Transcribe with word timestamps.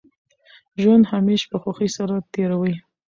ژوند 0.81 1.03
همېشه 1.13 1.45
په 1.51 1.57
خوښۍ 1.61 1.89
سره 1.97 2.15
تېروئ! 2.33 2.73